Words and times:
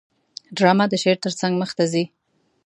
ډرامه 0.57 0.85
د 0.89 0.93
شعر 1.03 1.17
ترڅنګ 1.25 1.53
مخته 1.61 1.83
ځي 1.91 2.03